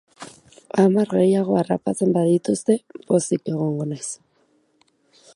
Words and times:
Hamar 0.83 1.09
gehiago 1.09 1.59
harrapatzen 1.59 2.15
badituzte, 2.15 2.77
pozik 3.11 3.51
egongo 3.53 3.87
naiz. 3.91 4.07